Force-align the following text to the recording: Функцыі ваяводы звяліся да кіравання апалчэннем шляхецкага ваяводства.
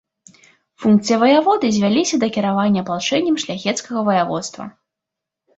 Функцыі 0.85 1.19
ваяводы 1.23 1.67
звяліся 1.77 2.15
да 2.23 2.27
кіравання 2.37 2.79
апалчэннем 2.85 3.39
шляхецкага 3.45 3.99
ваяводства. 4.09 4.63